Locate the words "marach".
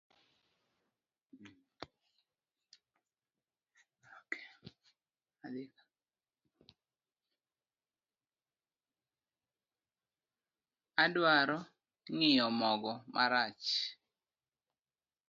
13.13-13.67